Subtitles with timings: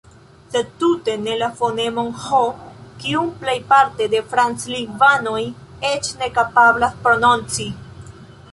[0.53, 2.39] Sed tute ne la fonemon Ĥ,
[3.03, 5.39] kiun plejparte la franclingvanoj
[5.93, 7.71] eĉ ne kapablas prononci.